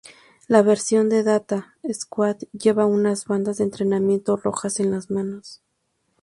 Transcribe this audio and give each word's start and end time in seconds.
La 0.47 0.63
versión 0.63 1.09
de 1.09 1.21
Data 1.21 1.77
Squad 1.93 2.37
lleva 2.53 2.87
unas 2.87 3.25
bandas 3.25 3.57
de 3.57 3.65
entrenamiento 3.65 4.35
rojas 4.35 4.79
en 4.79 4.89
las 4.89 5.11
manos. 5.11 5.61